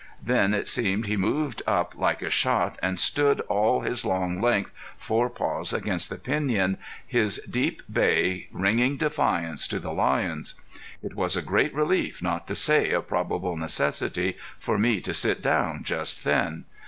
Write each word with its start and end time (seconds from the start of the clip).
Then 0.23 0.55
it 0.55 0.67
seemed 0.67 1.05
he 1.05 1.15
moved 1.15 1.61
up 1.67 1.93
like 1.95 2.23
a 2.23 2.29
shot 2.31 2.79
and 2.81 2.97
stood 2.99 3.39
all 3.41 3.81
his 3.81 4.03
long 4.03 4.41
length, 4.41 4.73
forepaws 4.97 5.73
against 5.73 6.09
the 6.09 6.15
piñon, 6.15 6.77
his 7.05 7.39
deep 7.47 7.83
bay 7.87 8.47
ringing 8.51 8.97
defiance 8.97 9.67
to 9.67 9.77
the 9.77 9.93
lions. 9.93 10.55
It 11.03 11.13
was 11.15 11.37
a 11.37 11.43
great 11.43 11.75
relief, 11.75 12.19
not 12.23 12.47
to 12.47 12.55
say 12.55 12.91
a 12.91 13.01
probable 13.03 13.55
necessity, 13.57 14.37
for 14.57 14.79
me 14.79 15.01
to 15.01 15.13
sit 15.13 15.39
down 15.43 15.83
just 15.83 16.23
then. 16.23 16.65